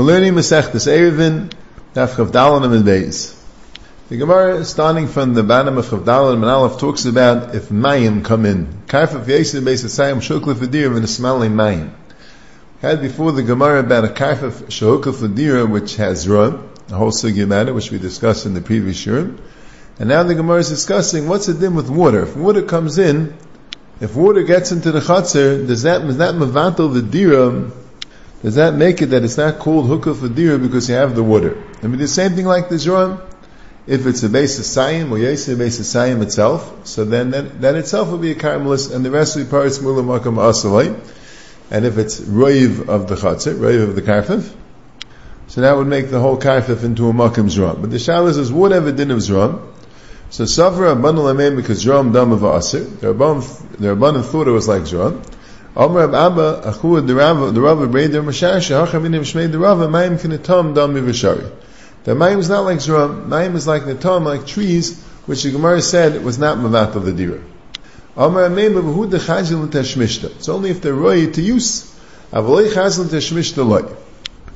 [0.00, 1.52] We're learning Masechtas Erevin,
[1.92, 3.38] Daf Chavdalan and Beis.
[4.08, 8.46] The Gemara, starting from the bottom of Chavdalan and Aleph, talks about if Mayim come
[8.46, 8.66] in.
[8.86, 11.92] Karf of Beis Asayim Shukla Fadira and smelling Mayim.
[12.80, 16.58] Had before the Gemara about a Karf of Fadira which has Ra,
[16.88, 19.36] a whole sugya matter which we discussed in the previous year.
[19.98, 22.22] And now the Gemara is discussing what's the din with water.
[22.22, 23.36] If water comes in,
[24.00, 27.70] if water gets into the chatzir, does that, does that mevatel the dira
[28.42, 31.22] does that make it that it's not called hukah for deer because you have the
[31.22, 31.62] water?
[31.82, 33.22] I mean, the same thing like the Zohar.
[33.86, 37.30] If it's a base of sayim or yesi a base of sayim itself, so then
[37.30, 40.36] that, that itself will be a caramelist, and the rest of the parts mula makam
[40.36, 40.98] asalai.
[41.70, 44.52] And if it's roiv of the chatzit, roiv of the karfif,
[45.50, 47.80] so that would make the whole karfif into a makam zram.
[47.80, 49.66] But the shalas is whatever din of zram.
[50.30, 52.84] So suffer a bundle of because zram dam of asir.
[52.84, 54.82] The Rabbanim thought it was like
[55.74, 55.82] zram.
[55.82, 60.18] Omer Abba, Achu, the Rav, the Rav of Breder Mashar, Shehachaminim Shmei, the Rav, Mayim
[60.20, 61.50] Kinatom Dam Mivashari.
[62.04, 65.80] The Mayim is not like Zram, Mayim is like Natom, like trees, which the Gemara
[65.80, 67.40] said was not Mavat of the Dira.
[68.16, 70.36] Omer Ameim the Chazil Teshmishta.
[70.36, 71.84] It's only if they're roy to use,
[72.32, 73.96] Avalei Chazil Teshmishta loy.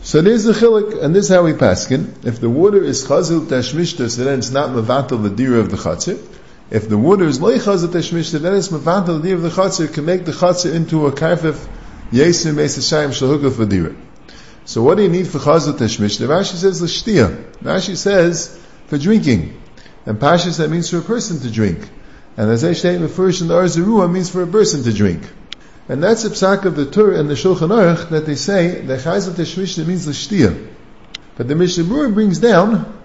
[0.05, 2.27] So there's the chilik, and this is how we paskin.
[2.27, 5.79] If the water is chazil tashmishta, so then it's not mevatel the dira of the
[5.79, 6.21] chatzir.
[6.71, 10.05] If the water is loichaz at Teshmishta, then it's mavanta the of the chatzir can
[10.05, 11.69] make the chatzir into a karfif
[12.11, 13.95] yesim esashayim shalhukah for dira.
[14.65, 16.27] So what do you need for chazal teshmishta?
[16.27, 17.53] Rashi says l'shtia.
[17.63, 19.61] Rashi says for drinking.
[20.07, 21.89] And pashas that means for a person to drink.
[22.37, 25.23] And as I the first in the Arzarua means for a person to drink.
[25.89, 29.01] And that's the psak of the Torah and the Shulchan Aruch that they say that
[29.01, 30.69] chazal teshmishta means l'shtia.
[31.37, 33.03] But the Mishnah brings down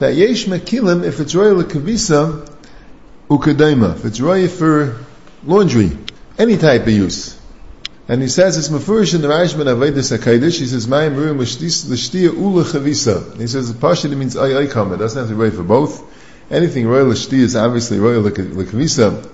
[0.00, 2.55] that yesh mekilim if it's royal kavisa
[3.28, 3.96] ukadaima.
[3.96, 5.04] If it's right for
[5.44, 5.96] laundry,
[6.38, 7.36] any type of use.
[8.08, 10.60] And he says it's mafurish in the Rashman Avedis HaKadosh.
[10.60, 13.36] He says Mayim Ruim L'shtia Ula Chavisa.
[13.36, 14.92] He says Pasha means ay ay kam.
[14.92, 16.04] It doesn't have to be right for both.
[16.48, 19.32] Anything royal L'shtia is obviously royal L'chavisa.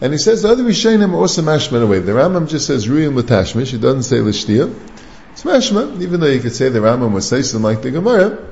[0.00, 2.00] And he says the other Rishonim also mashman away.
[2.00, 3.70] The Rambam just says Ruim L'tashmish.
[3.70, 4.74] He doesn't say L'shtia.
[5.32, 8.44] It's mashman, even though you could say the Rambam was say something like the Gemara.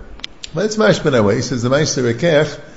[0.55, 1.37] But it's mashman away.
[1.37, 2.68] He says the Meister Rekech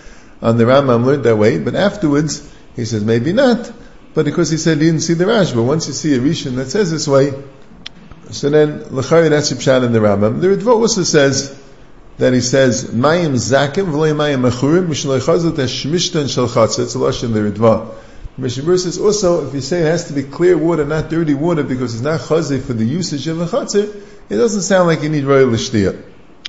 [0.41, 3.71] on the Rambam learned that way, but afterwards he says maybe not,
[4.13, 6.55] but because he said he didn't see the Rash, but once you see a Rishon
[6.55, 7.31] that says this way,
[8.31, 10.41] so then L'chari that's in the Rambam.
[10.41, 11.57] The Ritva also says
[12.17, 16.83] that he says Mayim Zakim v'loy Mayim Mechurim Mishnoi Chazot Shmishtan Shel Chatzah.
[16.83, 17.93] It's a lush in the Ritva.
[18.37, 21.63] Mishnah says also if you say it has to be clear water, not dirty water,
[21.63, 23.93] because it's not chazeh for the usage of a chatzah,
[24.29, 26.01] it doesn't sound like you need royal lishtiyah.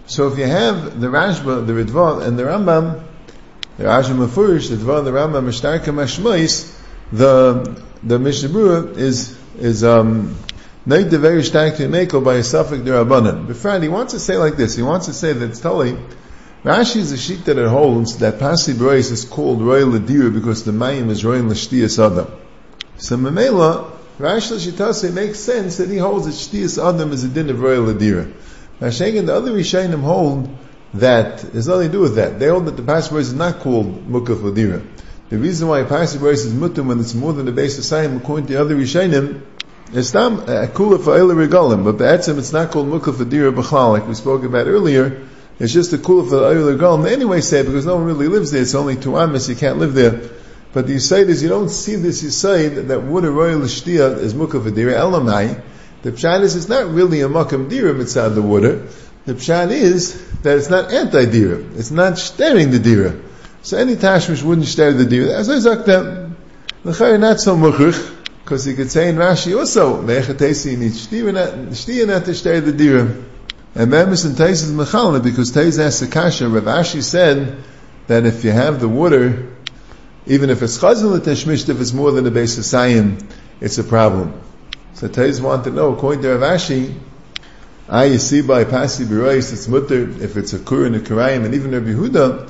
[0.06, 3.02] So if you have the Rashba, the Ritva, and the Rambam,
[3.82, 6.72] the Rashi Mefurish, the Dvar, the Rambam, Mishtarka Mashmois,
[7.10, 10.36] the, the Mishnah is, is, um,
[10.86, 13.48] Neid the very stark to make by a suffix derabanan.
[13.48, 14.76] But Fred, he wants to say like this.
[14.76, 15.96] He wants to say that totally.
[16.64, 20.64] Rashi is a sheet that it holds that Pasi Brois is called Royal Ladira because
[20.64, 22.32] the Mayim is Royal Lashtiyas Adam.
[22.98, 27.50] So Mamela, Rashi Shitase makes sense that he holds that Shtiyas Adam is a din
[27.50, 28.32] of Royal Ladira.
[28.80, 30.48] Rashengan, the other Rishayim hold
[30.94, 32.38] that there's nothing to do with that.
[32.38, 34.84] They hold that the passive voice is not called mukaf ladira.
[35.30, 37.84] The reason why a passive voice is mutam when it's more than the base of
[37.84, 39.40] sayim, according to the other Rishonim,
[39.94, 44.14] is tam akula for regalim, but be'etzim it's not called mukaf ladira b'chlal, like we
[44.14, 45.26] spoke about earlier.
[45.58, 47.10] It's just a kula for regalim.
[47.10, 48.60] Anyway say because no one really lives there.
[48.60, 49.48] It's only two amis.
[49.48, 50.20] You can't live there.
[50.74, 54.70] But the Yisayid is you don't see this Yisayid that water royal shtia is mukaf
[54.70, 55.62] ladira elamai.
[56.02, 58.88] The pshat is it's not really a makam dira mitzad the water.
[59.24, 61.58] The pshat is that it's not anti-dira.
[61.76, 63.20] It's not staring the dira.
[63.62, 65.30] So any tashmish wouldn't stare the dira.
[65.30, 66.32] As I the
[66.84, 68.10] chayr not so muchuch,
[68.42, 73.14] because he could say in Rashi also, me'echatesi needs shtiya not to stare the dira.
[73.74, 77.56] And Memis and Tais is mechalna, because Tais asked the kasha, Rav Ashi said
[78.08, 79.48] that if you have the water,
[80.26, 83.24] even if it's chazal tashmish, if it's more than a base of sayim,
[83.60, 84.38] it's a problem.
[84.94, 86.94] So Tais want to know, according to Rav Ashi,
[87.88, 91.44] I you see by Pasi Birois, it's mutter if it's a Kur and a Kurayim,
[91.44, 92.48] and even Rabbi Huda,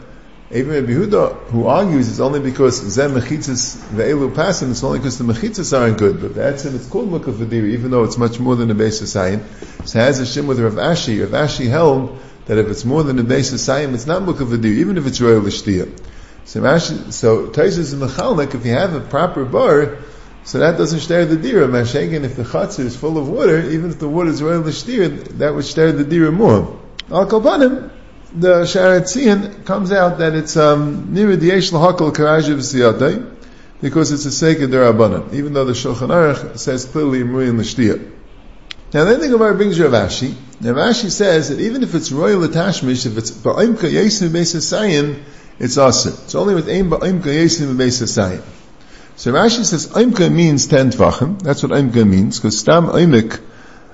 [0.50, 5.16] even Rabbi Huda, who argues it's only because Zem Mechitzas Ve'elu Pasim, it's only because
[5.16, 8.56] the Mechitzas aren't good, but that's it, it's called Mukhafadiri, even though it's much more
[8.56, 9.42] than a base of Sayin.
[9.86, 13.18] So has a Shim with Rav Ashi, Rav Ashi held that if it's more than
[13.18, 15.98] a base of Sayin, it's not Mukhafadiri, even if it's Royal Lishtiyah.
[16.44, 19.96] So Rashi, so Taisus is Mechalnik, if you have a proper bar,
[20.44, 21.68] so that doesn't stare the dira.
[21.68, 25.08] Mashagan, if the chatzir is full of water, even if the water is royal steer,
[25.08, 26.80] that would stare the dira more.
[27.10, 27.90] Al Kalbanim,
[28.34, 33.30] the Sharatzian comes out that it's um, near the Yesh Lahakal Karajiv Siyatay,
[33.80, 38.10] because it's a sake of Darabanan, even though the Shulchan Aruch says clearly Muriyan L'Shtiyah.
[38.94, 40.34] Now then the Gemara brings Rav Ashi.
[40.60, 45.22] Now Rashi says that even if it's royal attachmish, if it's ba'imka yesim beis
[45.58, 46.12] it's awesome.
[46.24, 48.61] It's only with aim ba'imka yesim beis
[49.16, 51.42] So Rashi says imka means ten tvachim.
[51.42, 53.40] That's what imka means, because stam imik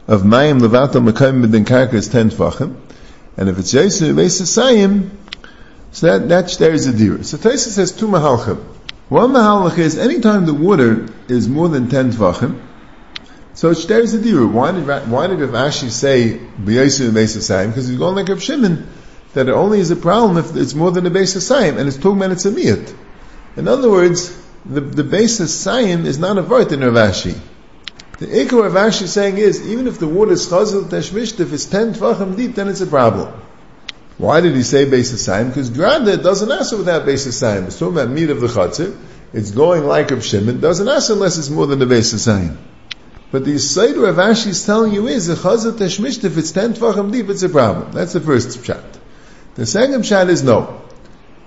[0.06, 2.76] of mayim levata makayim b'din karka is ten tvachim.
[3.36, 5.10] And if it's yesim beis
[5.90, 7.24] so that, that there is a dira.
[7.24, 8.58] So Taisa says two mahalchim.
[9.08, 12.60] One mahalach is anytime the water is more than ten tvachim,
[13.54, 14.46] so there's a dira.
[14.46, 18.86] Why did why did Rav Ashi say b'yasu b'eis Because he's going like Rav Shimon
[19.34, 21.96] that it only is a problem if it's more than a base of and it's
[21.96, 22.94] talking about it's a miyat.
[23.56, 24.30] In other words,
[24.64, 27.38] the, the base of is not a vart in Rav Ashi.
[28.18, 31.52] The Ikar Rav Ashi is saying is, even if the water is chazal teshmisht, if
[31.52, 33.32] it's 10 tvachim deep, then it's a problem.
[34.18, 37.96] Why did he say base of Because Granda doesn't answer without base of It's talking
[37.96, 38.96] about meat of the chatzir.
[39.32, 40.60] It's going like Rav Shimon.
[40.60, 42.20] Doesn't answer unless it's more than the base of
[43.30, 46.74] but the Yisaidu of Ashi is telling you is, a chazal teshmisht, if it's 10
[46.74, 47.92] tvachim deep, it's a problem.
[47.92, 48.82] That's the first pshat.
[49.54, 50.82] The second pshat is no.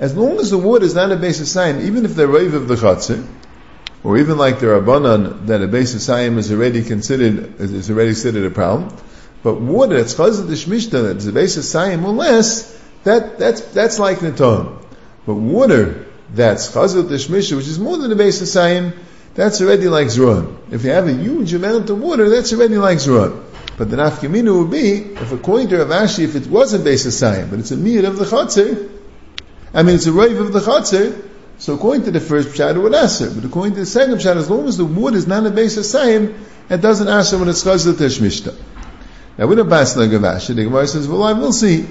[0.01, 2.56] As long as the wood is not a base of sign, even if they're rave
[2.56, 3.24] of the chatzir,
[4.03, 8.09] or even like the Rabbanan, that a base of sign is already considered, is already
[8.09, 8.98] considered a problem,
[9.44, 14.00] but water that's chazat teshmishta, that's a base of sign, or less, that, that's, that's
[14.00, 14.83] like Natom.
[15.27, 18.94] But water that's chazat teshmishta, which is more than a base of sign,
[19.36, 20.57] that's already like Zruan.
[20.71, 23.44] If you have a huge amount of water, that's already like Zruan.
[23.77, 27.06] But the nafkamina would be, if according to Rav Ashi, if it was a base
[27.06, 29.00] of Sayim, but it's a mir of the Chatzir,
[29.73, 32.79] I mean it's a rave of the Chatzir, so according to the first pshat, it
[32.79, 33.29] would answer.
[33.29, 35.77] But according to the second pshat, as long as the wood is not a base
[35.77, 36.38] of Sayim,
[36.69, 38.56] it doesn't answer when it's Chazal Teshmishta.
[39.38, 40.56] Now pass like Rav Ashi.
[40.56, 41.85] The Gemara says, well, I will see.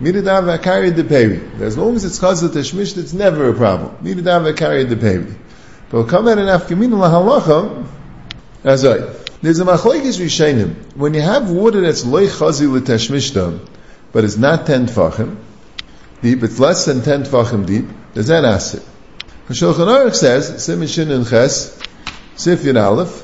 [0.00, 1.40] Midav carried the peri.
[1.60, 3.96] As long as it's Chazal Teshmishta, it's never a problem.
[4.04, 5.34] Midav carried the peri.
[5.90, 7.86] But come out in Afkamin lahalacha
[8.62, 8.98] as I.
[9.42, 10.96] There's a machlekes rishenim.
[10.96, 13.68] When you have water that's loy chazi l'teshmishtam,
[14.12, 15.36] but it's not ten tfachim
[16.24, 17.84] deep, it's less than ten tfachim deep,
[18.14, 18.82] there's ask it?
[19.50, 21.78] Shulchan Aruch says, Simishin and Ches,
[22.34, 23.22] Sif Yud Aleph,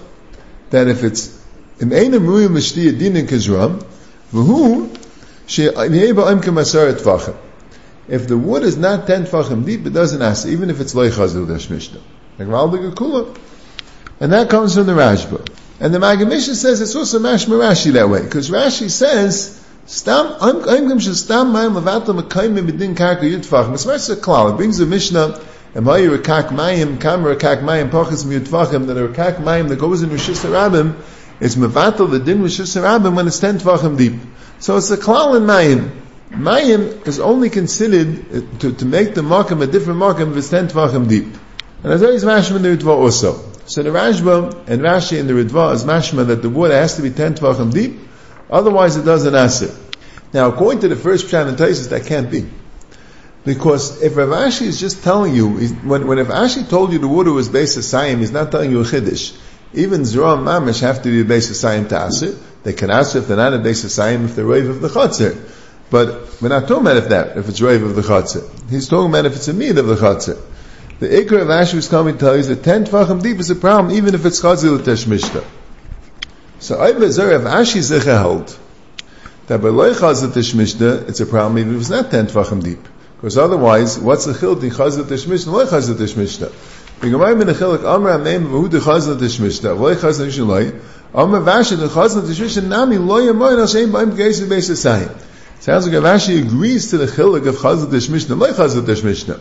[0.68, 1.42] that if it's
[1.80, 3.82] in einem ruyim l'shti yedinin kizram,
[4.32, 4.94] v'hu,
[5.46, 7.36] she'ayeba im kemasaret tvachim.
[8.06, 11.10] If the wood is not ten tvachim deep, it doesn't ask, even if it's loy
[11.10, 12.02] chazi l'teshmishtam.
[14.20, 15.48] And that comes from the Rashba.
[15.80, 19.59] And the Magamisha says it's also Mashma Rashi that way, because Rashi says,
[19.90, 23.74] Stam, I'm going to stam mayim levatam akayim b'din karka yutfachim.
[23.74, 24.52] It's a klal.
[24.52, 25.40] It brings the Mishnah,
[25.74, 30.02] and my rekak mayim, kam rekak mayim, pachas miyutfachim, that a rekak mayim that goes
[30.02, 30.94] in Rishis Harabim,
[31.40, 34.12] it's mevatel the din Rishis Harabim when it's ten tvachim deep.
[34.60, 35.90] So it's a klal in mayim.
[36.30, 40.50] Mayim is only considered uh, to, to make the markham a different markham if it's
[40.50, 41.26] ten tvachim deep.
[41.82, 43.44] And as always mashma in the Ritva also.
[43.66, 47.02] So the Rashba and Rashi in the Ritva is mashma that the water has to
[47.02, 47.98] be 10 tvachim deep,
[48.48, 49.72] otherwise it doesn't answer.
[50.32, 52.48] Now according to the first Pshat and Taisus, that can't be.
[53.44, 57.08] Because if Rav Ashi is just telling you, when, when Rav Ashi told you the
[57.08, 59.36] water was based on Sayim, he's not telling you a Chiddush.
[59.72, 62.36] Even Zerah Mamish have to be based on Sayim to answer.
[62.62, 64.88] They can answer if they're not a base of Sayim, if they're Rave of the
[64.88, 65.38] Chatzir.
[65.90, 68.48] But we're not talking about if that, if it's Rave of the Chatzir.
[68.68, 70.38] He's talking about if it's a Mead of the Chatzir.
[70.98, 73.54] The Iker of Ashi was coming to tell you that 10 Tvachim deep is a
[73.54, 75.44] problem, even if it's Chazil Teshmishta.
[76.58, 78.58] So I Bezer of Ashi Zecha held
[79.50, 82.78] that by Loi Chazil Teshmishta, it's a problem even if it's not 10 Tvachim deep.
[83.16, 87.00] Because otherwise, what's the chil in Chazil Teshmishta and Loi Chazil Teshmishta?
[87.00, 90.80] The Gemara in the Chilik Amr Ameim V'hu de Chazil Teshmishta, Loi Chazil Teshmishta Loi,
[91.12, 95.10] Amr Vashi de Chazil Teshmishta Nami Loi Amoy Nashem Baim Geis Beis Asayim.
[95.58, 99.40] Sounds like Rashi agrees to the chilik of Chazil Teshmishta, Loi Chazil Teshmishta.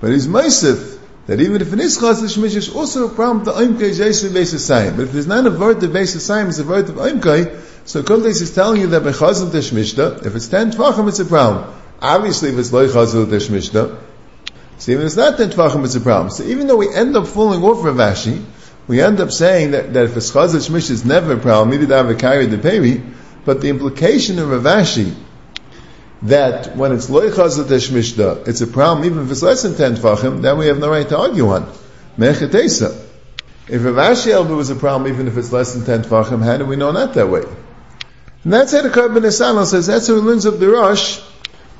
[0.00, 3.52] But he's Meisif, that even if it is Chaz Shmish, it's also a problem the
[3.52, 6.88] Oimkai Jeshu Beis But if there's not a word of Beis Asayim, it's a word
[6.88, 11.08] of Oimkai, so Kundes is telling you that by Chazal Teshmishta, if it's 10 Tvachim,
[11.08, 11.72] it's a problem.
[12.02, 13.98] Obviously, if it's Loi Chazal Teshmishta,
[14.78, 16.30] so even if it's not 10 Tvachim, it's a problem.
[16.30, 18.44] So even though we end up falling off Ravashi,
[18.86, 21.70] we end up saying that, that if it's Chazal Shmish, it's never a problem,
[23.44, 25.14] but the implication of Ravashi
[26.22, 29.96] that when it's loy chazat mishda, it's a problem even if it's less than 10
[29.96, 31.70] tfachim, then we have no right to argue on.
[32.18, 33.04] Mechetesa.
[33.68, 36.64] If Rav Elba was a problem even if it's less than 10 tfachim, how do
[36.64, 37.44] we know not that way?
[38.46, 41.20] And that's how the Karban Esana says, that's how he learns of the Rosh,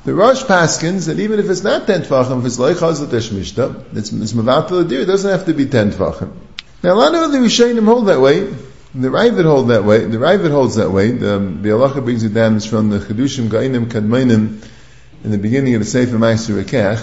[0.03, 3.95] the Rosh Paskins, that even if it's not 10 tfachim, if it's loy chazat mishda,
[3.95, 6.35] it's, it's mavatal it doesn't have to be 10 tfachim.
[6.83, 10.03] Now a lot of the Rishonim hold that way, the Ravid hold that way.
[10.03, 11.11] The Ravid holds that way.
[11.11, 14.61] The Bialacha brings it down it's from the Chedushim Ga'inim Kadmainim
[15.23, 17.01] in the beginning of the Sefer Ma'aser Rekech.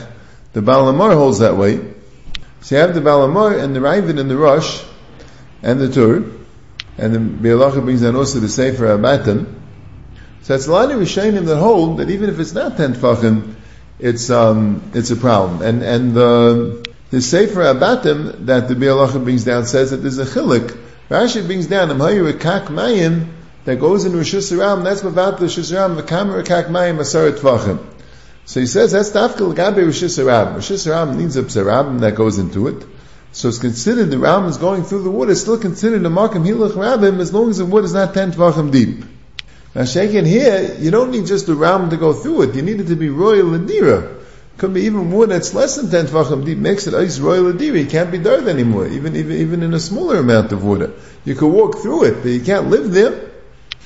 [0.53, 1.81] The Balamar holds that way.
[2.61, 4.85] So you have the Balamar and the Ravid and the Rosh
[5.63, 6.44] and the Tur,
[6.97, 9.53] and the Bialacha brings down also the Sefer HaBatim.
[10.43, 13.55] So it's a lot of Rishonim that hold that even if it's not ten tefachim,
[13.99, 15.63] it's um, it's a problem.
[15.63, 20.27] And and the the Sefer HaBatim that the Bialacha brings down says that there's a
[20.27, 20.79] chilik.
[21.09, 23.29] Rashi brings down a kak mayim
[23.65, 24.85] that goes in Rishus Ram.
[24.85, 25.97] That's about the Rishus Ram.
[25.97, 27.85] V'kamer kak mayim asar tvachim.
[28.47, 30.55] So he says that's Rishus Ram.
[30.55, 32.87] Rishus Ram needs a psarabim that goes into it.
[33.35, 35.29] So it's considered the ram is going through the wood.
[35.29, 38.31] It's still considered a makam hilach rabim as long as the wood is not ten
[38.31, 39.05] tvachim deep.
[39.75, 42.55] Now, shaking here, you don't need just the ram to go through it.
[42.55, 44.23] You need it to be royal ladira.
[44.57, 47.81] Could be even wood that's less than ten tvachim deep makes it ice royal ladira.
[47.81, 50.93] You can't be dirt anymore, even, even even in a smaller amount of water.
[51.25, 53.31] You could walk through it, but you can't live there.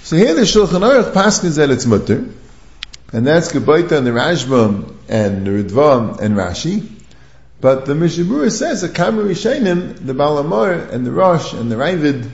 [0.02, 2.26] So here the Shulchan Aruch paskins that it's mutter,
[3.14, 6.97] and that's Gebaita and the Rashbam and the Ridva and Rashi.
[7.60, 11.76] But the Mishnah Berurah says that Kamar Rishainim, the Balamar and the Rosh and the
[11.76, 12.30] Ravid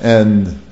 [0.00, 0.62] and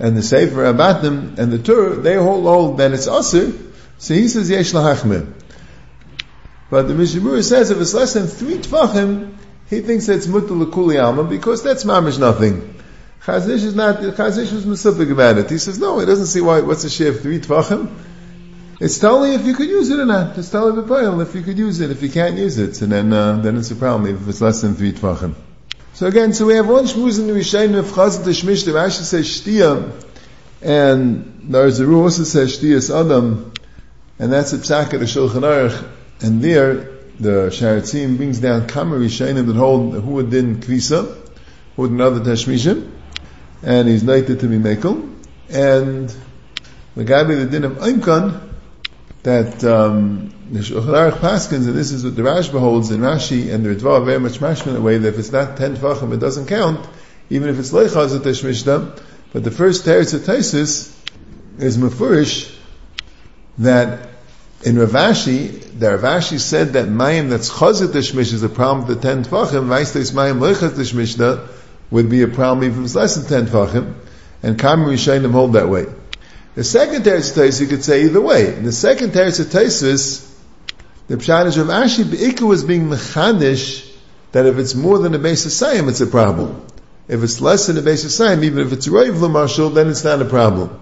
[0.00, 3.56] and the Sefer HaBatim and the Tur, they hold all that it's Asr,
[3.98, 5.32] so he says Yesh Lahachmir.
[6.70, 9.34] But the Mishnah Berurah says if it's less than three Tvachim,
[9.68, 12.74] he thinks that's Kuli Alma because that's mamish nothing.
[13.22, 15.50] Chazish is not, Chazish was specific about it.
[15.50, 17.88] He says, no, he doesn't see why, what's the share of three Tvachim?
[18.80, 20.38] It's telling if you could use it or not.
[20.38, 22.80] It's the pile if you could use it, if you can't use it.
[22.80, 25.34] And then, uh, then it's a problem if it's less than three Tvachim.
[25.92, 29.02] So again, so we have one shmuz in the Rishayim of Chazat Shmish, the Rashi
[29.02, 29.92] says Shtia,
[30.62, 33.52] and there's a rule also says Shtias Adam,
[34.18, 35.86] and that's a psak of the Shulchan Aruch,
[36.22, 36.76] and there,
[37.18, 41.18] the Sharatzim brings down Kama Rishayim that hold who would din Kvisa,
[41.76, 42.90] who would another Tashmishim,
[43.62, 45.14] and he's knighted to be Mekel,
[45.50, 46.14] and
[46.96, 48.49] the guy by the din of Imkan,
[49.22, 53.52] that um, the Shulchan Aruch Paskins, and this is what the Rashba holds in Rashi
[53.52, 56.46] and the Ritva very much mashman way that if it's not ten tvachim, it doesn't
[56.46, 56.88] count,
[57.28, 58.98] even if it's leichaz teshmishta.
[59.32, 60.96] But the first teretz of Taisis
[61.58, 62.56] is mafurish
[63.58, 64.08] that
[64.64, 69.08] in Ravashi, the Ravashi said that mayim that's chazit teshmish is a problem with the
[69.08, 69.68] ten tvachim.
[69.68, 71.46] Vaistais mayim leichaz teshmishta
[71.90, 73.94] would be a problem even if it's less than ten tvachim,
[74.42, 75.86] and Kamar Rishayim hold that way.
[76.54, 78.56] The second Teretz Taisus, you could say either way.
[78.56, 80.28] In the second Teretz Taisus,
[81.06, 83.88] the Pshanish of Ashi Be'ikah was being mechanish
[84.32, 86.64] that if it's more than a base of Sayim, it's a problem.
[87.08, 90.04] If it's less than a base of Sayim, even if it's Roiv Marshal, then it's
[90.04, 90.78] not a problem.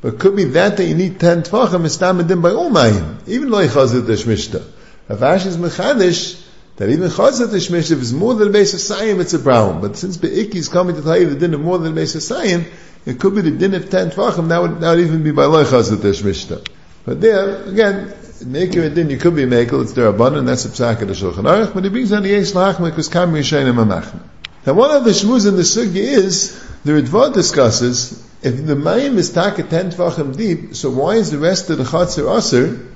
[0.00, 3.50] But it could be that that you need 10 Tvachim is Tamadim by Umayim, even
[3.50, 4.62] Loi Chazit Shmishta.
[5.08, 6.44] If Ashi is mechanish,
[6.76, 9.80] that even Chazat Shmishta, if it's more than a base of Sayim, it's a problem.
[9.80, 12.14] But since Be'ikah is coming to tell you the din of more than a base
[12.14, 12.64] of Sayim,
[13.08, 14.48] it could be the din of ten tvachim.
[14.48, 16.60] That would, that would even be by loichas at this mishnah.
[17.06, 18.12] But there, again,
[18.44, 19.82] making a din, you could be makel.
[19.82, 20.46] It's there abundant.
[20.46, 21.72] That's a psak of the shulchan aruch.
[21.72, 24.20] But he brings on the yesh because kam yishayim amachna.
[24.66, 29.16] Now, one of the shmuz in the sugi is the Ritva discusses if the mayim
[29.16, 32.90] is taka ten tvachim deep, so why is the rest of the chatzir aser?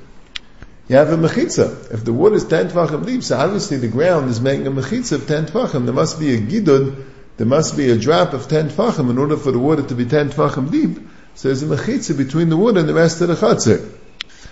[0.88, 1.90] You have a mechitza.
[1.90, 5.12] If the wood is ten tvachim deep, so obviously the ground is making a mechitza
[5.12, 5.87] of ten tvachim.
[5.87, 7.07] There must be a gidud
[7.43, 10.05] there must be a drop of ten tfachim in order for the water to be
[10.05, 10.97] ten tfachim deep.
[11.35, 13.85] So there's a mechitza between the wood and the rest of the chatzir.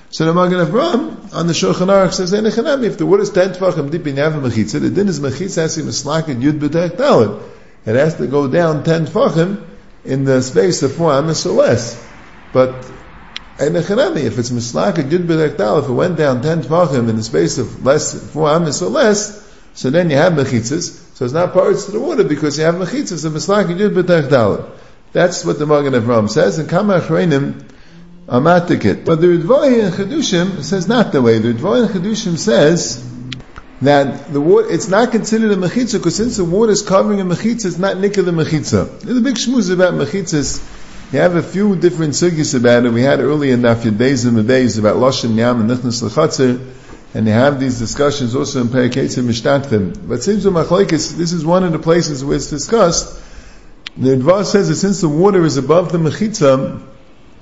[0.09, 3.93] So the Magen Avraham on the Shulchan Aruch says, if the wood is ten tfachim
[3.93, 7.41] deep and you have a mechitza, the din is mechitza be mislaket yud b'tek dalid.
[7.87, 9.65] It has to go down ten tfachim
[10.05, 12.05] in the space of four amis or less.
[12.53, 12.73] But
[13.59, 17.23] Enechanami, if it's mislaket yud b'tek dalid, if it went down ten tfachim in the
[17.23, 21.53] space of less four amis or less, so then you have mechitzas, so it's not
[21.53, 24.71] parts to the water because you have mechitzas of mislak yud b'tech
[25.13, 27.63] That's what the Magen Avram says, and kama achreinim
[28.27, 29.05] amatikit.
[29.05, 31.37] But the Ridvoi in Chedushim says not the way.
[31.37, 33.07] The Ridvoi in Chedushim says
[33.83, 37.25] that the water, it's not considered a mechitza because since the water is covering a
[37.27, 39.01] mechitza, it's not nikah the mechitza.
[39.03, 41.13] There's a big shmuz about mechitzas.
[41.13, 42.95] You have a few different sugis about it.
[42.95, 46.80] We had earlier in Days and the days about Lashon Yam and Nichnas Lechatzir
[47.13, 50.09] and they have these discussions also in Periketz and Mishtatvim.
[50.09, 53.21] But seems to Machlaikis, this is one of the places where it's discussed.
[53.97, 56.87] The Advar says that since the water is above the Mechitza,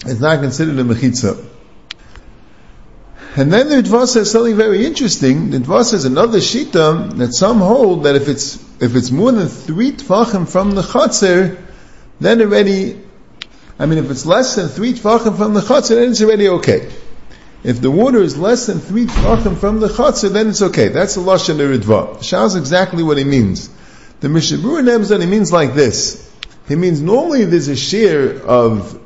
[0.07, 1.45] it's not considered a Mechitza.
[3.37, 5.51] And then the Advar says something very interesting.
[5.51, 9.49] The Advar says another Shita that some hold that if it's, if it's more than
[9.49, 11.63] three Tvachim from the Chatzir,
[12.21, 12.99] then already,
[13.79, 16.91] I mean if it's less than three Tvachim from the Chatzir, then it's already okay.
[17.65, 20.89] If the water is less than three tefachim from the chatzir, then it's okay.
[20.89, 22.23] That's the lashon eridva.
[22.23, 23.69] Shows exactly what he means.
[24.21, 26.25] The Mishabur that he means like this.
[26.69, 29.01] He means normally there's a share of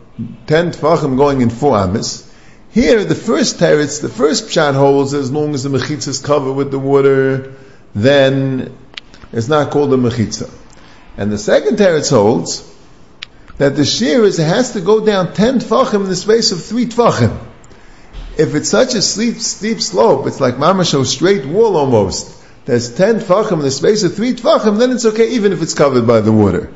[0.47, 2.31] ten tefachim going in four amis.
[2.73, 6.55] Here, the first teretz, the first pshat holds as long as the mechitza is covered
[6.55, 7.55] with the water,
[7.95, 8.77] then
[9.33, 10.51] it's not called a mechitza.
[11.17, 12.69] And the second teretz holds
[13.59, 16.65] that the shear is it has to go down 10 tfachim in the space of
[16.65, 17.52] 3 tfachim.
[18.39, 22.35] If it's such a steep, steep slope, it's like mamasho straight wall almost,
[22.65, 25.75] there's 10 tfachim in the space of 3 tfachim, then it's okay even if it's
[25.75, 26.73] covered by the water.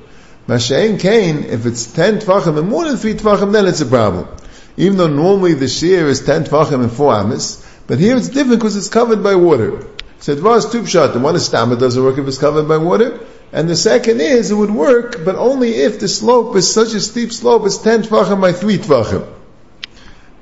[0.48, 4.28] Mashain Kain, if it's 10 tfachim and more than 3 tfachim, then it's a problem.
[4.76, 8.60] Even though normally the shear is 10 tfachim and 4 amis, but here it's different
[8.60, 9.86] because it's covered by water.
[10.18, 11.12] So it was two pshat.
[11.12, 13.20] The one is stam, doesn't work if it's covered by water.
[13.52, 17.00] And the second is, it would work, but only if the slope is such a
[17.00, 19.35] steep slope, it's 10 tvachim by 3 tvachim.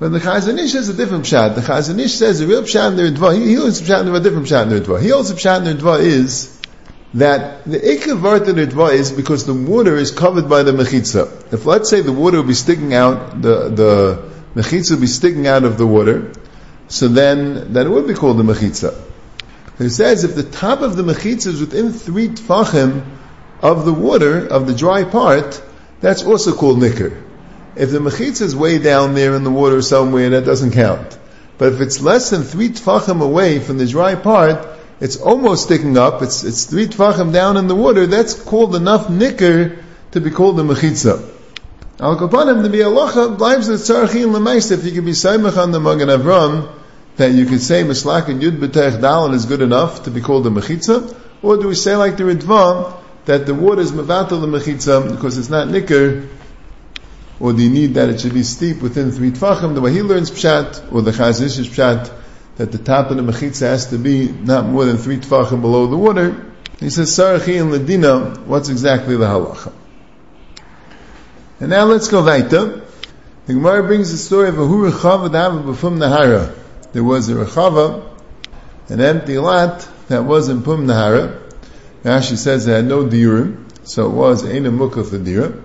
[0.04, 1.54] But the Chazon Ish has a different pshat.
[1.54, 4.20] The Chazanish says the real pshat in the Ritva, he, he holds pshat in a
[4.20, 5.00] different pshat in the Ritva.
[5.00, 6.60] He holds pshat in the Ritva is
[7.14, 10.72] that the Ikkav Vart in the Ritva is because the water is covered by the
[10.72, 11.54] Mechitza.
[11.54, 15.46] If let's say the water will be sticking out, the, the Mechitza will be sticking
[15.46, 16.32] out of the water,
[16.88, 18.94] so then, then it would be called the Mechitza.
[19.78, 23.06] He says if the top of the mechitza is within three tfachim
[23.60, 25.62] of the water, of the dry part,
[26.02, 27.23] that's also called nicker.
[27.76, 31.18] If the mechitza is way down there in the water somewhere, that doesn't count.
[31.58, 34.66] But if it's less than three tfachim away from the dry part,
[35.00, 39.10] it's almost sticking up, it's, it's three tfachim down in the water, that's called enough
[39.10, 41.30] nicker to be called the mechitza.
[42.00, 45.80] Al kapanim, the bi'alacha, lives the tzarachin lemaisa, if you can be saimach on the
[45.80, 46.72] Magen Avram,
[47.16, 50.46] that you could say Mislak and Yud B'Tech Dalin is good enough to be called
[50.46, 51.14] a Mechitza?
[51.42, 55.38] Or do we say like the Ritva, that the water is Mevatel the Mechitza because
[55.38, 56.28] it's not Nicker,
[57.40, 60.02] or do you need that it should be steep within three Tvachim, the way he
[60.02, 62.12] learns Pshat, or the Chazish is Pshat,
[62.56, 65.86] that the top of the Mechitza has to be not more than three Tvachim below
[65.86, 66.52] the water?
[66.80, 69.72] He says, Sarachi and Ladina, what's exactly the halacha?
[71.60, 72.82] And now let's go weiter.
[73.46, 76.54] The Gemara brings the story of a Hurachav Adava B'fum Nahara
[76.94, 78.08] there was a Rechava,
[78.88, 81.42] an empty lot that was in Pum Nahara.
[82.04, 85.60] Rashi says it had no diurim, so it was Eina for dira.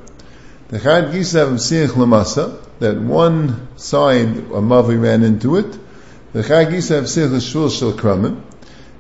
[0.70, 5.66] The Chad Gisav Siach Lamasa, that one side a Mavi ran into it.
[6.32, 8.40] The Chad Gisav Siach Shul Shel Kramim,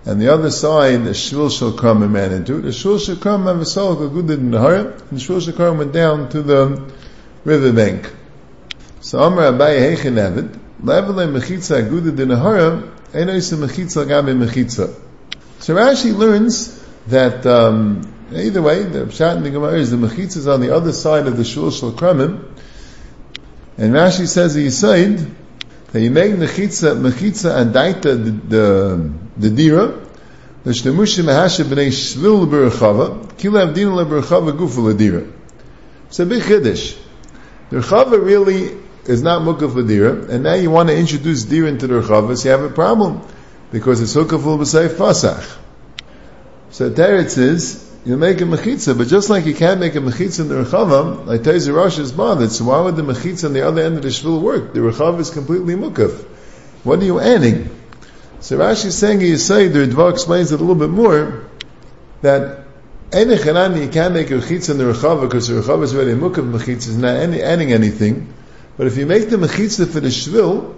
[0.03, 2.61] and the other side, the Shul Shel Kramim ran into it.
[2.61, 5.77] The Shul Shel Kramim have a soul good in Nahara, and the Shul Shel Kramim
[5.77, 6.91] went down to the
[7.43, 8.11] river bank.
[9.01, 12.81] So Amar Abaye Hechen Evid, Levele mechitza aguda dinahara,
[13.13, 14.91] enoisa mechitza gabe mechitza.
[15.59, 18.01] So Rashi learns that um,
[18.33, 21.27] either way, the pshat in the Gemara is the mechitza is on the other side
[21.27, 22.43] of the shul shel kramim,
[23.77, 25.25] and Rashi says he said
[25.91, 30.05] that you make mechitza mechitza and daita the the, the dira.
[30.63, 35.31] The shtemushim mahashe b'nei shvil berachava, kilav din leberachava gufa ledira.
[36.07, 36.97] It's a big chiddush.
[37.69, 41.69] The rechava really is not mukaf for dira, and now you want to introduce dira
[41.69, 43.21] into the rechavas, you have a problem
[43.71, 45.57] because it's hukaful b'sayf fasach.
[46.71, 50.41] So Teretz is you make a mechitza, but just like you can't make a mechitza
[50.41, 52.51] in the rechava, like Tezer Rosh is bothered.
[52.51, 54.73] So why would the mechitza on the other end of the shvil work?
[54.73, 56.17] The rechava is completely mukaf.
[56.83, 57.69] What are you adding?
[58.39, 61.49] So Rashi is saying, you say, the Ridva explains it a little bit more,
[62.21, 62.63] that
[63.11, 66.13] any chanani, you can't make a mechitza in the rechava because the rechava is already
[66.13, 68.33] mukaf mechitza, is not adding anything.
[68.77, 70.73] But if you make the mechitza for the shvil,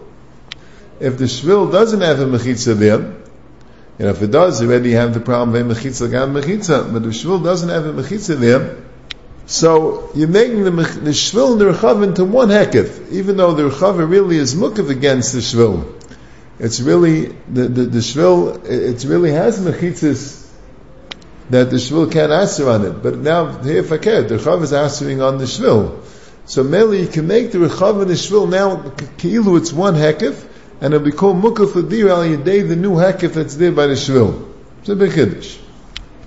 [1.00, 3.21] if the shvil doesn't have a mechitza there,
[4.02, 6.92] and if it does, already have the problem of a mechitza gam mechitza.
[6.92, 8.78] But the shvil doesn't have a mechitza there,
[9.46, 13.70] so you're making the, the shvil and the rechav into one hekif, even though the
[13.70, 16.02] rechav really is mukav against the shvil.
[16.58, 18.66] It's really the the, the shvil.
[18.66, 20.50] It really has mechitzas
[21.52, 23.04] that the shvil can't answer on it.
[23.04, 26.02] But now here fakir, the rechav is answering on the shvil.
[26.46, 28.78] So Meli, you can make the Rechav and the Shvil now,
[29.18, 30.44] Keilu, it's one Hekif,
[30.82, 33.94] and it'll be called Mukaf Adir al Yadei, the new Hekif that's there by the
[33.94, 34.52] Shvil.
[34.80, 35.58] It's a big Kiddush.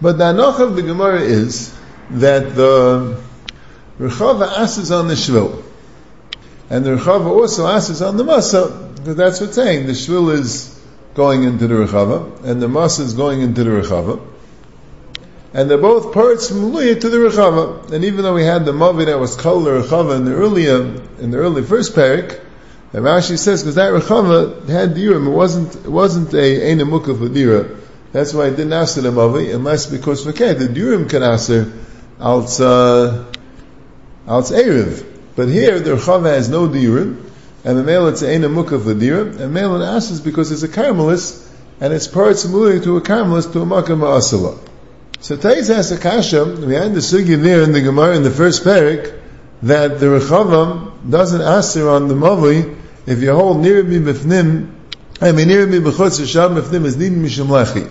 [0.01, 1.77] But the Anoch of the Gemara is
[2.11, 3.21] that the
[3.99, 5.63] Rechav asks on the Shvil.
[6.71, 9.87] And the Rechav also asks on the Masa, because that's what's saying.
[9.87, 10.81] The Shvil is
[11.15, 14.21] going into the Rechava, and the Masa is going into the Rechava
[15.55, 17.93] and they're both parts muluya to the rechava.
[17.93, 20.81] And even though we had the mavi that was called the rechava in the earlier,
[21.21, 22.44] in the early first parak,
[22.95, 27.35] and Rashi says because that rechava had dirim, it wasn't it wasn't a ena mukaf
[27.35, 27.77] dira.
[28.13, 31.73] That's why it didn't ask the mavi, unless because okay, the dirim can answer
[32.21, 33.33] als uh,
[34.29, 35.05] erev.
[35.35, 37.29] But here the rechava has no dirim,
[37.65, 40.69] and the male it's a ena mukaf dira, and male it asks because it's a
[40.69, 44.57] caramelist, and it's parts muluya to a caramelist to a makam asala.
[45.19, 48.31] So Tais has a kasha, we had the sugi there in the Gemara in the
[48.31, 49.21] first parak,
[49.63, 54.71] that the Rechavam doesn't answer on the Mavli if you hold near me b'fnim,
[55.21, 57.91] I mean near me b'chutz Shab b'fnim is nidin mishum lechi.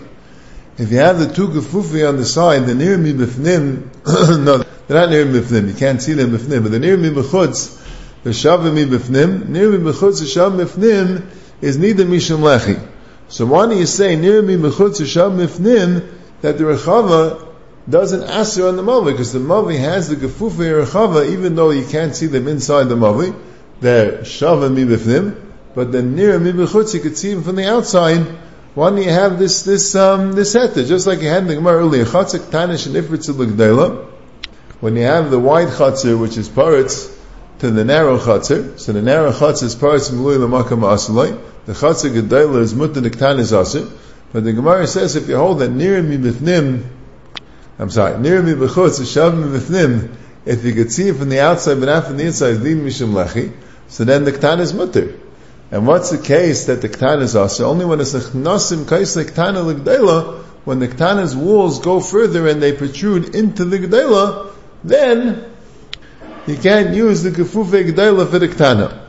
[0.77, 3.89] if you have the two gefufi on the side, the near me b'fnim,
[4.43, 7.09] no, they're not near mi b'fnim, you can't see them b'fnim, but the near me
[7.09, 7.79] b'chutz,
[8.23, 11.25] the shav mi b'fnim, near me b'chutz, the shav b'fnim,
[11.61, 12.83] is neither mishum lechi.
[13.27, 17.53] So why do you say near me b'chutz, the shav b'fnim, that the rechava
[17.87, 21.85] doesn't answer on the mavi, because the mavi has the gefufi rechava, even though you
[21.85, 23.35] can't see them inside the mavi,
[23.81, 25.35] they're shav mi b'fnim,
[25.75, 28.25] but then near mi b'chutz, you could see them from the outside,
[28.75, 30.87] why don't you have this this um, this heter?
[30.87, 34.07] Just like you had in the Gemara earlier, chatzak tanish and ifritz
[34.79, 37.15] When you have the wide chatzir, which is paritz,
[37.59, 41.39] to the narrow chatzir, so the narrow chatzir is paritz m'lui l'makam asalai.
[41.67, 43.87] The chatzir gedayla is mutan is asir.
[44.31, 46.83] But the Gemara says if you hold that near mi b'fnim,
[47.77, 50.15] I'm sorry, near mi b'chutz, shav mi b'fnim,
[50.47, 53.13] if you could see it from the outside but not from the inside, lead mishum
[53.13, 53.53] lechi,
[53.93, 55.13] so then the ktan is mutter.
[55.73, 57.67] And what's the case that the Ketana is also?
[57.67, 58.69] Only when it's a Kais
[59.15, 64.51] the Ketana L'Gdela, when the Ketana's walls go further and they protrude into the Gdela,
[64.83, 65.45] then
[66.45, 68.99] you can't use the Kefufe Gdela for the Ketana.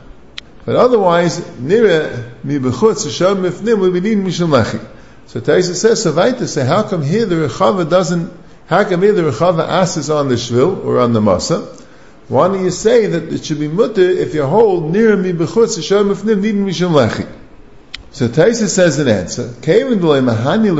[0.65, 3.77] But otherwise, Nira mi bechutz sham mifnim
[4.23, 4.83] mishum lechi.
[5.27, 8.33] So Taisa says, so to say, how come here the Rechava doesn't,
[8.65, 11.84] how come here the Rechava asks on the Shvil or on the Masa?
[12.27, 15.77] Why do you say that it should be mutter if you hold near me b'chutz
[15.77, 17.27] yishar mifnim nidin mishum lechi?
[18.11, 19.53] So Taisa says an answer.
[19.61, 20.73] Kevin mahani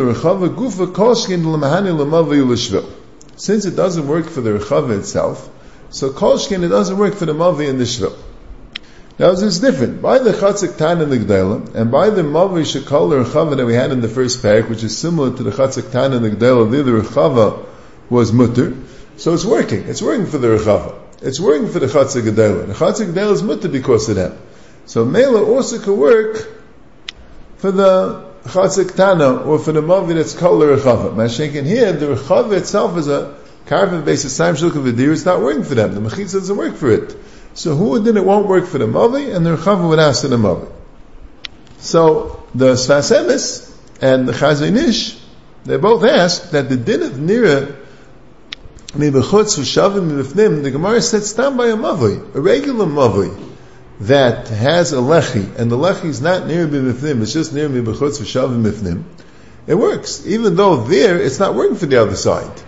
[0.55, 2.89] gufa kolshkin l'mahani l'mavi l'shvil.
[3.35, 5.47] Since it doesn't work for the rechava itself,
[5.91, 8.17] so kolshkin it doesn't work for the mavi and the shvil.
[9.19, 10.01] Now it's different.
[10.01, 13.75] By the chatzik tan and the gdela, and by the mavi shekal l'rechava that we
[13.75, 16.71] had in the first parak, which is similar to the chatzik tan and the gdela,
[16.71, 17.67] the rechava
[18.09, 18.75] was mutter,
[19.17, 19.83] so it's working.
[19.83, 21.04] It's working for the rechava.
[21.21, 22.67] It's working for the Chatzah Gedela.
[22.67, 24.37] The Chatzah Gedela is mutter because of them.
[24.85, 26.47] So Mela also could work
[27.57, 31.15] for the Chatzah Tana or for the Mavi that's called the Rechava.
[31.15, 35.63] Mashenkin here, the Rechava itself is a carbon basis time shulk of It's not working
[35.63, 35.95] for them.
[35.95, 37.15] The Mechitza doesn't work for it.
[37.53, 40.27] So who then it won't work for the Mavi and the Rechava would ask for
[40.27, 40.71] the Mavi.
[41.77, 45.19] So the Sfas Emes and the Chazanish,
[45.63, 47.84] they both ask that the din of Nira
[48.97, 53.53] the Gemara said stand by a mavoi, a regular mavoi,
[54.01, 58.19] that has a lechi, and the lechi is not near b'mifnim, it's just near b'chutz
[58.19, 59.03] v'shavim mifnim.
[59.67, 62.61] It works, even though there it's not working for the other side.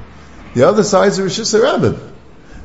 [0.54, 2.00] The other side is a Rishis Rabbim.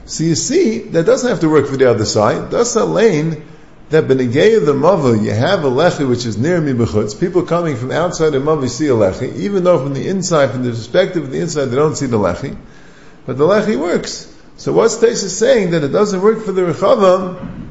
[0.07, 2.51] So you see, that doesn't have to work for the other side.
[2.51, 3.45] That's a lane
[3.91, 7.19] that benegay the mava, you have a lechi which is near me b'chutz.
[7.19, 10.63] People coming from outside the mava see a lechi, even though from the inside, from
[10.63, 12.57] the perspective of the inside, they don't see the lechi
[13.27, 14.29] but the lechi works.
[14.57, 17.69] So what's Taisa saying that it doesn't work for the rechava,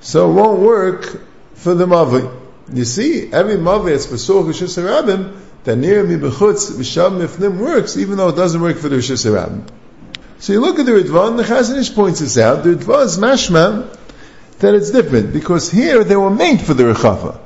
[0.00, 1.20] so it won't work
[1.54, 2.40] for the mavi.
[2.72, 7.96] You see, every mavi that's besuch rishus harabim that near mi bechutz v'sham mifnim works,
[7.96, 9.68] even though it doesn't work for the rishus harabim.
[10.38, 12.64] So you look at the Ritva, and the Chazon Ish points this out.
[12.64, 13.96] The Ritva is mashma
[14.58, 17.38] that it's different because here they were made for the rechava.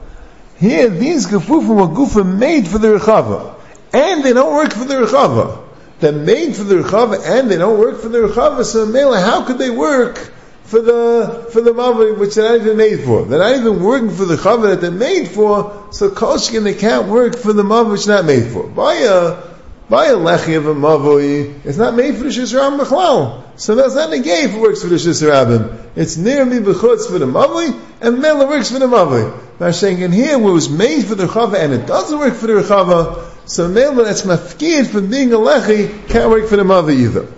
[0.59, 3.61] Here these gefufim were gufa made for the rechava,
[3.93, 5.66] and they don't work for the rechava
[6.01, 9.45] they're made for the Rechava and they don't work for the Rechava, so Mela, how
[9.45, 10.19] could they work
[10.65, 13.25] for the, for the Mavi, which they're not even made for?
[13.25, 17.09] They're not even working for the Chava that they're made for, so Kolshkin, they can't
[17.09, 18.67] work for the Mavi which not made for.
[18.67, 19.43] By a,
[19.89, 23.45] by a Lechi of a Mavoi, it's not made for the Shisram Bechlal.
[23.59, 25.79] So that's not a negay if it works for the Shisrabim.
[25.97, 29.61] It's near me b'chutz for the Mavoi, and Mela works for the Mavoi.
[29.61, 32.49] Now saying in here, it was made for the Chava and it doesn't work for
[32.49, 36.91] the Rechava, so Mela that's mafkid from being a lechi can't work for the mother
[36.91, 37.29] either.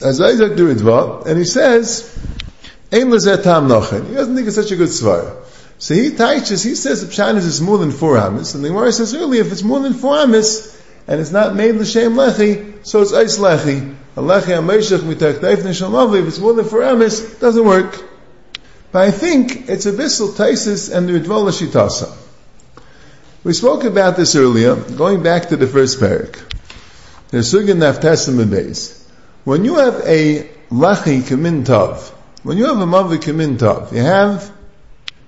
[0.00, 2.18] As Isaac do Ritva, and he says,
[2.92, 4.08] Ein tam nochen.
[4.08, 5.36] He doesn't think it's such a good svar.
[5.78, 8.92] So he teaches, he says the pshanis is more than four amis, and the Gemara
[8.92, 13.02] says earlier, if it's more than four amis, and it's not made l'shem lechi, so
[13.02, 13.96] it's ice lechi.
[14.16, 18.02] Lechi ha-meishach mitak taif neshal if it's more than four amis, it doesn't work.
[18.92, 22.21] But I think it's a bissel taisis and the Ritva l'shitasa.
[23.44, 26.40] We spoke about this earlier, going back to the first parak.
[27.30, 29.04] The Sugin Naftasim Beis.
[29.42, 32.10] When you have a Lachi kamintav,
[32.44, 34.48] when you have a Mavi kamintav, you have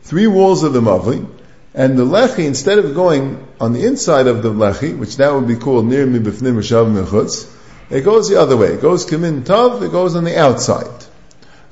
[0.03, 1.29] three walls of the Mavi,
[1.75, 5.49] and the Lechi, instead of going on the inside of the Lechi, which now would
[5.49, 7.53] be called Nir Mi Bifnim Rishav Mechutz,
[7.91, 8.75] it goes the other way.
[8.75, 11.05] It goes Kamin it goes on the outside.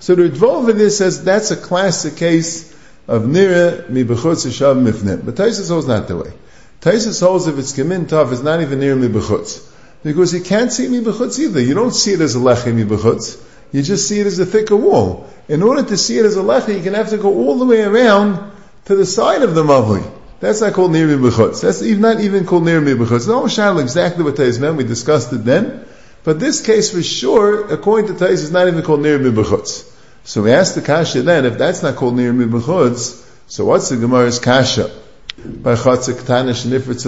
[0.00, 2.71] So the this says that's a classic case
[3.08, 5.24] of nira mi b'chutz yishav mifnim.
[5.24, 6.32] But Taisus holds not the way.
[6.80, 9.68] Taisus holds if it's gemin tav, it's not even nira mi b'chutz.
[10.02, 11.60] Because you can't see mi b'chutz either.
[11.60, 13.40] You don't see it as a lechi mi b'chutz.
[13.72, 15.28] You just see it as a thicker wall.
[15.48, 17.64] In order to see it as a lechi, going to have to go all the
[17.64, 18.52] way around
[18.84, 20.08] to the side of the mavli.
[20.40, 21.62] That's not called Nir B'chutz.
[21.62, 23.16] That's even, not even called Nir B'chutz.
[23.16, 24.76] It's almost exactly what Tais meant.
[24.76, 25.86] We discussed it then.
[26.24, 29.88] But this case for sure, according to Tais, is not even called Nir B'chutz.
[30.24, 33.96] So we ask the Kasha then, if that's not called Nir B'chutz, so what's the
[33.96, 34.90] Gemara's Kasha?
[35.36, 37.02] By Chatzik Tanish Nifritz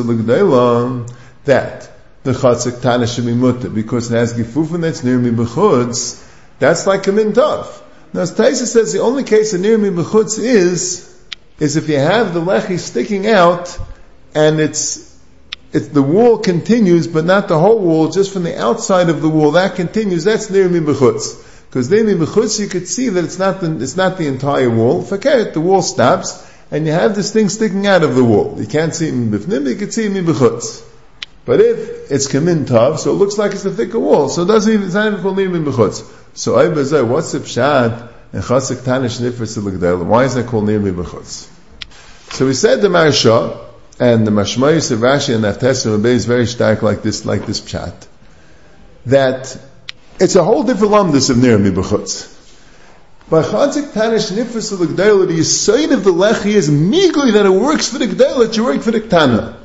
[1.44, 1.90] that
[2.24, 6.26] the Chatzik Tanish should be mutter, because it has Gifufin that's Nir B'chutz,
[6.58, 7.82] that's like a Mintov.
[8.12, 11.16] Now, as Taisa says, the only case of Nir B'chutz is,
[11.60, 13.78] is if you have the lechi sticking out,
[14.34, 15.14] and it's
[15.72, 19.28] it's the wall continues, but not the whole wall, just from the outside of the
[19.28, 19.52] wall.
[19.52, 20.24] That continues.
[20.24, 21.43] That's near b'chutz.
[21.74, 25.04] Because near b'chutz, you could see that it's not the, it's not the entire wall.
[25.10, 28.54] It, the wall stops, and you have this thing sticking out of the wall.
[28.60, 30.84] You can't see it in b'fnim, you can see it in b'chutz.
[31.44, 34.46] But if it's kamin tav, so it looks like it's a thicker wall, so it
[34.46, 36.08] doesn't even, it's not even called near b'chutz.
[36.34, 36.68] So I
[37.02, 38.08] what's the pshat?
[38.32, 41.50] And chasik tanish nifris Why is that called near b'chutz?
[42.34, 43.58] So we said the Maharsha,
[43.98, 48.06] and the Mashmayis of Rashi and Naftesim is very stark like this, like this pshat,
[49.06, 49.58] that
[50.20, 52.30] it's a whole different lumdus of Nir Mibachutz.
[53.28, 57.46] By Chanzik Tanish Nifris of the Gdela, the side of the Lechi is migli that
[57.46, 59.56] it works for the Gdela, it work for the Ktana.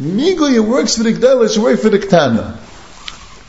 [0.00, 2.56] Migli it works for the Gdela, it work for the Ktana.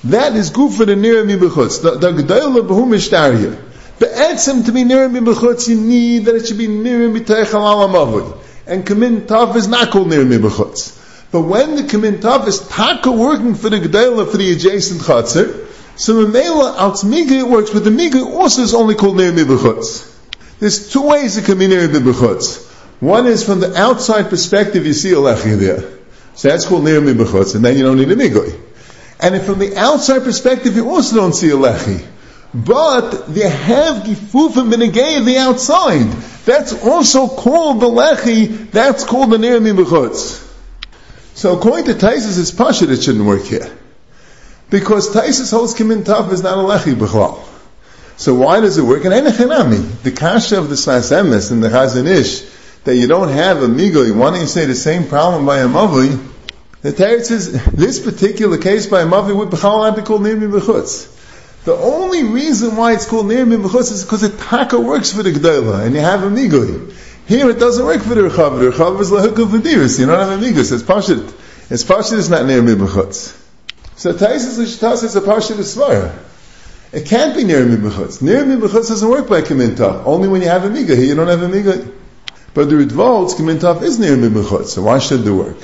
[0.06, 1.82] That is good for the Nir Mibachutz.
[1.82, 4.00] The, the Gdela Bahu Mishtariyah.
[4.00, 8.40] Be'etzim to be Nir Mibachutz, you need that it should be Nir Mitech Al Alamavui
[8.70, 10.96] and Kamin Tav is not called near Mibachutz.
[11.32, 15.66] But when the Kamin Tav is taka working for the Gedela for the adjacent Chatzir,
[16.00, 20.10] so Mamela out Miga it works, but the Miga also is only called near Mibachutz.
[20.58, 22.66] There's two ways to come in near Mibachutz.
[23.02, 25.84] One is from the outside perspective, you see a Lechi there.
[26.36, 28.58] So that's called near Mibachutz, and then you don't need a Migoi.
[29.20, 32.06] And if from the outside perspective, you also don't see a Lechi.
[32.54, 36.08] But they have Gifufim Benegay the outside.
[36.46, 38.72] That's also called the lechi.
[38.72, 40.48] That's called the nir mibachutz.
[41.34, 43.70] So according to Taisus, it's pasha it shouldn't work here.
[44.70, 47.44] Because Taisus holds kimin taf is not a lechi b'chlal.
[48.18, 49.06] So why does it work?
[49.06, 52.42] And enechanami, the kasha of the Sfas Emes and the Chazon Ish,
[52.84, 56.28] that you don't have a don't you say the same problem by a mavi?
[56.82, 60.36] The Teretz says, this particular case by a mavi would b'chal not be called nir
[60.36, 61.16] mibachutz.
[61.66, 65.32] The only reason why it's called Nir Mimchus is because the taka works for the
[65.32, 66.94] Gdela, and you have a Migui.
[67.28, 68.60] Here it doesn't work for the Rechav.
[68.60, 70.00] The Rechav is Lahuk of Vadiris.
[70.00, 70.72] You don't have a Migus.
[70.72, 71.32] It's Pashit.
[71.70, 73.39] It's Pashit it's not Nir Mimchus.
[74.00, 76.18] So Taisis Lishtas is a Pashit Svara.
[76.94, 78.22] It can't be near Mimchus.
[78.22, 80.06] Near Mimchus doesn't work by Kamintaf.
[80.06, 80.96] Only when you have a Miga.
[80.96, 81.94] Here you don't have a Miga.
[82.54, 84.68] But the Ritval's Kamintaf is near Mimchus.
[84.68, 85.58] So why should it work?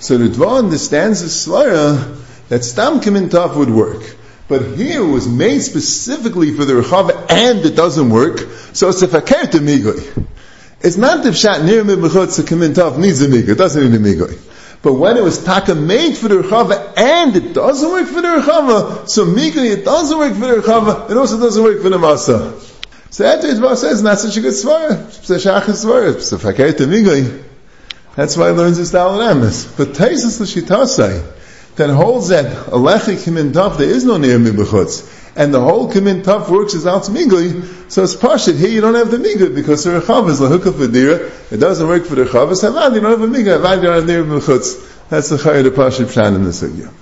[0.00, 4.16] So the Ritval understands the Svara that Stam Kamintaf would work.
[4.48, 8.40] But here it was made specifically for the Rechava and it doesn't work,
[8.72, 10.26] so it's a fakir to.
[10.80, 13.94] It's not the pshat near mibachot to come in needs a migoi, it doesn't need
[13.94, 14.49] a migoi.
[14.82, 18.28] But when it was taka made for the Rechava and it doesn't work for the
[18.28, 21.98] Rechava, so migoi it doesn't work for the Rechava, it also doesn't work for the
[21.98, 22.58] Masa.
[23.10, 25.06] So after Yitzvah says, not such a good svara.
[25.08, 26.14] It's a shach svara.
[26.14, 27.42] It's a fakir to migoi.
[28.16, 31.36] That's why he learns this Dal But Taisus L'Shitasai,
[31.76, 36.22] that holds that alechi kimin taf there is no near mibachutz, and the whole kimin
[36.22, 37.04] taf works is out.
[37.04, 41.54] So it's pashit here you don't have the migli because the rechav is lahukah for
[41.54, 42.50] It doesn't work for the rechav.
[42.50, 43.58] It's havad you don't have a migli.
[43.58, 45.08] Havad you don't have mibachutz.
[45.08, 46.92] That's the the pashit pshan in the sugya.